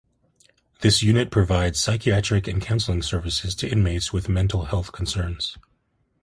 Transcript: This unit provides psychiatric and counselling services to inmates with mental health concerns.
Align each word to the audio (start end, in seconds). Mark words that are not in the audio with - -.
This 0.79 1.03
unit 1.03 1.29
provides 1.29 1.79
psychiatric 1.79 2.47
and 2.47 2.59
counselling 2.59 3.03
services 3.03 3.53
to 3.53 3.69
inmates 3.69 4.11
with 4.11 4.29
mental 4.29 4.65
health 4.65 4.91
concerns. 4.91 5.59